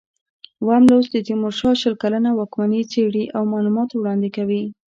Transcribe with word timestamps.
اووم 0.61 0.83
لوست 0.91 1.09
د 1.13 1.17
تیمورشاه 1.27 1.79
شل 1.81 1.93
کلنه 2.03 2.29
واکمني 2.33 2.81
څېړي 2.91 3.23
او 3.35 3.41
معلومات 3.53 3.89
وړاندې 3.93 4.29
کوي. 4.37 4.63